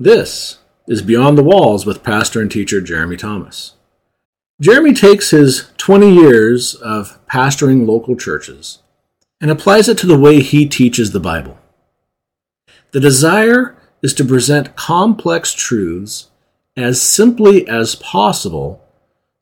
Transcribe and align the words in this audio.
This 0.00 0.58
is 0.86 1.02
Beyond 1.02 1.36
the 1.36 1.42
Walls 1.42 1.84
with 1.84 2.04
pastor 2.04 2.40
and 2.40 2.48
teacher 2.48 2.80
Jeremy 2.80 3.16
Thomas. 3.16 3.72
Jeremy 4.60 4.94
takes 4.94 5.30
his 5.30 5.72
20 5.76 6.14
years 6.14 6.76
of 6.76 7.18
pastoring 7.26 7.84
local 7.84 8.14
churches 8.14 8.78
and 9.40 9.50
applies 9.50 9.88
it 9.88 9.98
to 9.98 10.06
the 10.06 10.16
way 10.16 10.38
he 10.38 10.68
teaches 10.68 11.10
the 11.10 11.18
Bible. 11.18 11.58
The 12.92 13.00
desire 13.00 13.76
is 14.00 14.14
to 14.14 14.24
present 14.24 14.76
complex 14.76 15.52
truths 15.52 16.30
as 16.76 17.02
simply 17.02 17.66
as 17.66 17.96
possible 17.96 18.80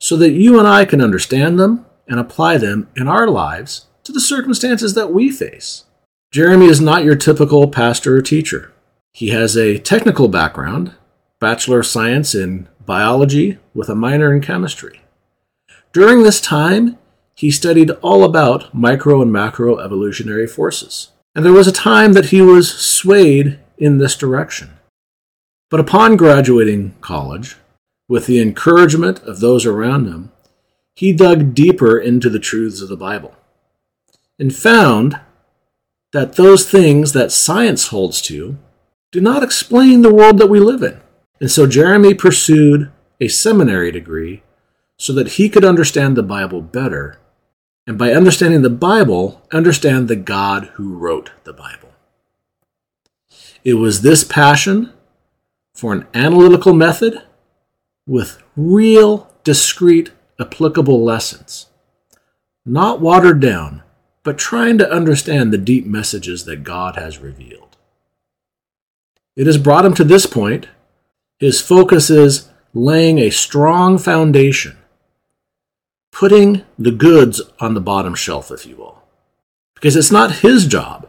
so 0.00 0.16
that 0.16 0.30
you 0.30 0.58
and 0.58 0.66
I 0.66 0.86
can 0.86 1.02
understand 1.02 1.60
them 1.60 1.84
and 2.08 2.18
apply 2.18 2.56
them 2.56 2.88
in 2.96 3.08
our 3.08 3.28
lives 3.28 3.88
to 4.04 4.12
the 4.12 4.20
circumstances 4.20 4.94
that 4.94 5.12
we 5.12 5.30
face. 5.30 5.84
Jeremy 6.32 6.64
is 6.64 6.80
not 6.80 7.04
your 7.04 7.14
typical 7.14 7.68
pastor 7.68 8.16
or 8.16 8.22
teacher. 8.22 8.72
He 9.16 9.30
has 9.30 9.56
a 9.56 9.78
technical 9.78 10.28
background, 10.28 10.92
Bachelor 11.40 11.80
of 11.80 11.86
Science 11.86 12.34
in 12.34 12.68
Biology 12.84 13.56
with 13.72 13.88
a 13.88 13.94
minor 13.94 14.30
in 14.30 14.42
Chemistry. 14.42 15.00
During 15.94 16.22
this 16.22 16.38
time, 16.38 16.98
he 17.34 17.50
studied 17.50 17.92
all 18.02 18.24
about 18.24 18.74
micro 18.74 19.22
and 19.22 19.32
macro 19.32 19.78
evolutionary 19.78 20.46
forces. 20.46 21.12
And 21.34 21.46
there 21.46 21.54
was 21.54 21.66
a 21.66 21.72
time 21.72 22.12
that 22.12 22.26
he 22.26 22.42
was 22.42 22.70
swayed 22.70 23.58
in 23.78 23.96
this 23.96 24.18
direction. 24.18 24.76
But 25.70 25.80
upon 25.80 26.18
graduating 26.18 26.96
college, 27.00 27.56
with 28.10 28.26
the 28.26 28.38
encouragement 28.38 29.20
of 29.22 29.40
those 29.40 29.64
around 29.64 30.08
him, 30.08 30.30
he 30.94 31.14
dug 31.14 31.54
deeper 31.54 31.98
into 31.98 32.28
the 32.28 32.38
truths 32.38 32.82
of 32.82 32.90
the 32.90 32.98
Bible 32.98 33.34
and 34.38 34.54
found 34.54 35.18
that 36.12 36.36
those 36.36 36.68
things 36.68 37.14
that 37.14 37.32
science 37.32 37.86
holds 37.86 38.20
to 38.20 38.58
do 39.12 39.20
not 39.20 39.42
explain 39.42 40.02
the 40.02 40.14
world 40.14 40.38
that 40.38 40.48
we 40.48 40.60
live 40.60 40.82
in. 40.82 41.00
And 41.40 41.50
so 41.50 41.66
Jeremy 41.66 42.14
pursued 42.14 42.90
a 43.20 43.28
seminary 43.28 43.90
degree 43.90 44.42
so 44.98 45.12
that 45.12 45.32
he 45.32 45.48
could 45.48 45.64
understand 45.64 46.16
the 46.16 46.22
Bible 46.22 46.62
better, 46.62 47.18
and 47.86 47.98
by 47.98 48.12
understanding 48.12 48.62
the 48.62 48.70
Bible, 48.70 49.42
understand 49.52 50.08
the 50.08 50.16
God 50.16 50.70
who 50.74 50.96
wrote 50.96 51.30
the 51.44 51.52
Bible. 51.52 51.90
It 53.62 53.74
was 53.74 54.02
this 54.02 54.24
passion 54.24 54.92
for 55.74 55.92
an 55.92 56.06
analytical 56.14 56.72
method 56.72 57.22
with 58.06 58.42
real, 58.56 59.32
discrete, 59.44 60.12
applicable 60.40 61.02
lessons, 61.02 61.66
not 62.64 63.00
watered 63.00 63.40
down, 63.40 63.82
but 64.22 64.38
trying 64.38 64.78
to 64.78 64.90
understand 64.90 65.52
the 65.52 65.58
deep 65.58 65.86
messages 65.86 66.44
that 66.44 66.64
God 66.64 66.96
has 66.96 67.18
revealed. 67.18 67.65
It 69.36 69.46
has 69.46 69.58
brought 69.58 69.84
him 69.84 69.94
to 69.94 70.04
this 70.04 70.26
point. 70.26 70.68
His 71.38 71.60
focus 71.60 72.08
is 72.08 72.48
laying 72.72 73.18
a 73.18 73.30
strong 73.30 73.98
foundation, 73.98 74.78
putting 76.10 76.62
the 76.78 76.90
goods 76.90 77.42
on 77.60 77.74
the 77.74 77.80
bottom 77.80 78.14
shelf, 78.14 78.50
if 78.50 78.64
you 78.66 78.76
will. 78.76 79.02
Because 79.74 79.96
it's 79.96 80.10
not 80.10 80.36
his 80.36 80.66
job 80.66 81.06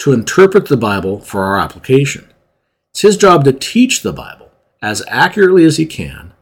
to 0.00 0.12
interpret 0.12 0.68
the 0.68 0.76
Bible 0.76 1.18
for 1.20 1.44
our 1.44 1.58
application, 1.58 2.32
it's 2.90 3.00
his 3.00 3.16
job 3.16 3.44
to 3.44 3.52
teach 3.52 4.02
the 4.02 4.12
Bible 4.12 4.50
as 4.82 5.02
accurately 5.08 5.64
as 5.64 5.78
he 5.78 5.86
can 5.86 6.34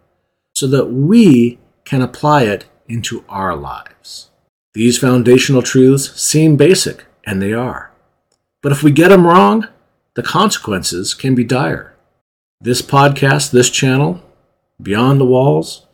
so 0.54 0.66
that 0.66 0.86
we 0.86 1.58
can 1.84 2.02
apply 2.02 2.42
it 2.42 2.64
into 2.88 3.24
our 3.28 3.54
lives. 3.54 4.30
These 4.72 4.98
foundational 4.98 5.62
truths 5.62 6.20
seem 6.20 6.56
basic, 6.56 7.04
and 7.24 7.40
they 7.40 7.52
are. 7.52 7.92
But 8.60 8.72
if 8.72 8.82
we 8.82 8.90
get 8.90 9.08
them 9.08 9.26
wrong, 9.26 9.68
the 10.14 10.22
consequences 10.22 11.12
can 11.12 11.34
be 11.34 11.44
dire. 11.44 11.94
This 12.60 12.82
podcast, 12.82 13.50
this 13.50 13.68
channel, 13.68 14.22
Beyond 14.80 15.20
the 15.20 15.26
Walls, 15.26 15.86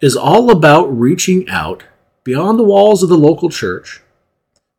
is 0.00 0.16
all 0.16 0.50
about 0.50 0.86
reaching 0.86 1.48
out 1.48 1.84
beyond 2.24 2.58
the 2.58 2.64
walls 2.64 3.02
of 3.02 3.08
the 3.08 3.18
local 3.18 3.48
church, 3.48 4.00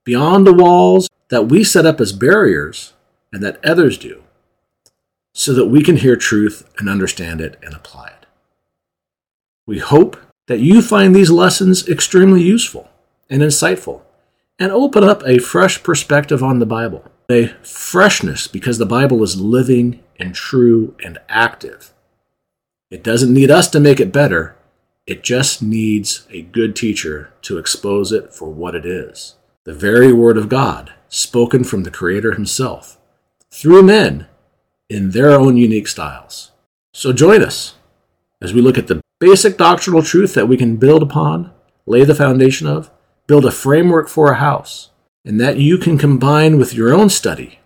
beyond 0.05 0.45
the 0.45 0.53
walls 0.53 1.09
that 1.29 1.47
we 1.47 1.63
set 1.63 1.85
up 1.85 1.99
as 1.99 2.13
barriers 2.13 2.93
and 3.33 3.43
that 3.43 3.63
others 3.65 3.97
do, 3.97 4.23
so 5.33 5.53
that 5.53 5.67
we 5.67 5.83
can 5.83 5.97
hear 5.97 6.15
truth 6.15 6.69
and 6.77 6.89
understand 6.89 7.41
it 7.41 7.59
and 7.61 7.73
apply 7.73 8.07
it. 8.07 8.25
We 9.65 9.79
hope 9.79 10.17
that 10.47 10.59
you 10.59 10.81
find 10.81 11.15
these 11.15 11.29
lessons 11.29 11.87
extremely 11.87 12.41
useful 12.41 12.89
and 13.29 13.41
insightful 13.41 14.01
and 14.57 14.71
open 14.71 15.03
up 15.03 15.21
a 15.25 15.37
fresh 15.37 15.83
perspective 15.83 16.41
on 16.41 16.59
the 16.59 16.65
Bible 16.65 17.03
a 17.29 17.47
freshness 17.61 18.47
because 18.47 18.77
the 18.77 18.85
Bible 18.85 19.21
is 19.23 19.39
living 19.39 20.01
and 20.19 20.33
true 20.33 20.95
and 21.03 21.19
active. 21.29 21.93
It 22.89 23.03
doesn't 23.03 23.33
need 23.33 23.51
us 23.51 23.69
to 23.69 23.79
make 23.79 23.99
it 23.99 24.11
better, 24.11 24.55
it 25.05 25.23
just 25.23 25.61
needs 25.61 26.27
a 26.31 26.41
good 26.41 26.75
teacher 26.75 27.31
to 27.43 27.57
expose 27.57 28.11
it 28.11 28.33
for 28.33 28.49
what 28.49 28.75
it 28.75 28.85
is 28.85 29.35
the 29.65 29.73
very 29.73 30.11
Word 30.11 30.37
of 30.37 30.49
God, 30.49 30.93
spoken 31.09 31.63
from 31.63 31.83
the 31.83 31.91
Creator 31.91 32.33
Himself, 32.33 32.97
through 33.51 33.83
men 33.83 34.25
in 34.89 35.11
their 35.11 35.31
own 35.31 35.57
unique 35.57 35.87
styles. 35.87 36.51
So 36.93 37.13
join 37.13 37.43
us 37.43 37.75
as 38.41 38.51
we 38.51 38.61
look 38.61 38.79
at 38.79 38.87
the 38.87 39.01
basic 39.19 39.57
doctrinal 39.57 40.01
truth 40.01 40.33
that 40.33 40.47
we 40.47 40.57
can 40.57 40.77
build 40.77 41.03
upon, 41.03 41.51
lay 41.85 42.03
the 42.03 42.15
foundation 42.15 42.65
of, 42.65 42.89
build 43.27 43.45
a 43.45 43.51
framework 43.51 44.07
for 44.09 44.31
a 44.31 44.37
house 44.37 44.89
and 45.29 45.39
that 45.39 45.59
you 45.59 45.77
can 45.77 45.95
combine 45.95 46.57
with 46.57 46.73
your 46.73 46.91
own 46.91 47.07
study 47.07 47.59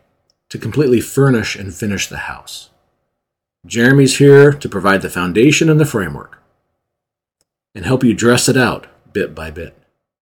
to 0.49 0.57
completely 0.57 0.99
furnish 0.99 1.55
and 1.55 1.73
finish 1.73 2.09
the 2.09 2.17
house. 2.17 2.71
Jeremy's 3.65 4.17
here 4.17 4.51
to 4.51 4.67
provide 4.67 5.01
the 5.01 5.09
foundation 5.09 5.69
and 5.69 5.79
the 5.79 5.85
framework 5.85 6.43
and 7.73 7.85
help 7.85 8.03
you 8.03 8.13
dress 8.13 8.49
it 8.49 8.57
out 8.57 8.87
bit 9.13 9.33
by 9.33 9.49
bit. 9.49 9.77